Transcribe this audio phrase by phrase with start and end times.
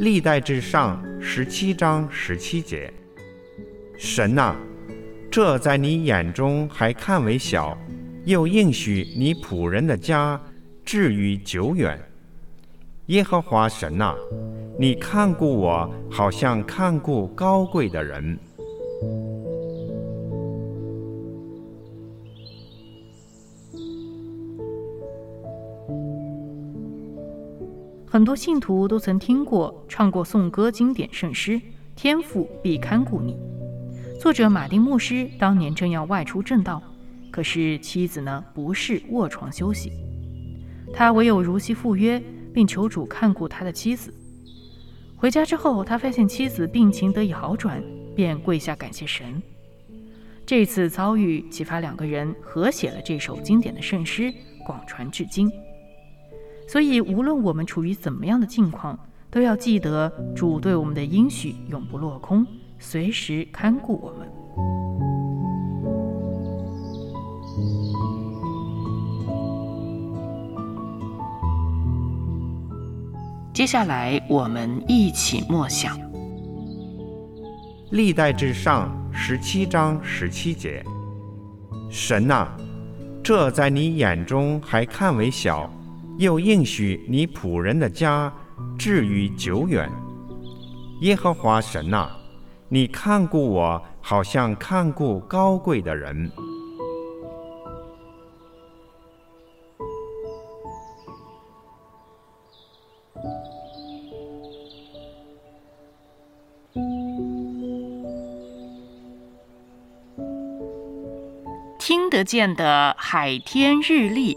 [0.00, 2.92] 历代至上十七章十七节，
[3.98, 4.54] 神呐，
[5.30, 7.76] 这在你眼中还看为小，
[8.24, 10.40] 又应许你仆人的家
[10.84, 12.00] 至于久远。
[13.06, 14.14] 耶和华神呐，
[14.78, 18.38] 你看顾我，好像看顾高贵的人。
[28.10, 31.52] 很多信徒都曾听过、唱过颂歌经典圣诗
[31.94, 33.34] 《天父必看顾你》。
[34.18, 36.82] 作者马丁牧师当年正要外出正道，
[37.30, 39.92] 可是妻子呢不是卧床休息，
[40.94, 42.18] 他唯有如期赴约，
[42.54, 44.12] 并求主看顾他的妻子。
[45.14, 47.82] 回家之后，他发现妻子病情得以好转，
[48.16, 49.42] 便跪下感谢神。
[50.46, 54.32] 这次遭遇启发两个人合写了这首经典的圣诗，
[54.64, 55.50] 广传至今。
[56.68, 58.98] 所以，无论我们处于怎么样的境况，
[59.30, 62.46] 都要记得主对我们的应许永不落空，
[62.78, 64.28] 随时看顾我们。
[73.54, 75.98] 接下来，我们一起默想
[77.90, 80.84] 历代至上十七章十七节：
[81.88, 82.46] 神呐，
[83.22, 85.72] 这在你眼中还看为小。
[86.18, 88.32] 又应许你仆人的家
[88.76, 89.88] 至于久远。
[91.00, 92.10] 耶和华神呐，
[92.68, 96.28] 你看顾我，好像看顾高贵的人。
[111.78, 114.36] 听得见的海天日历。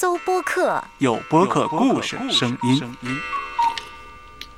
[0.00, 2.80] 搜播客，有播客故事声音。